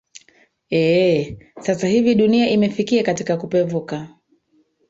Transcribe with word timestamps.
eeh 0.71 1.37
sasa 1.59 1.87
hivi 1.87 2.15
dunia 2.15 2.47
imefikia 2.49 3.03
katika 3.03 3.37
kupevuka 3.37 4.09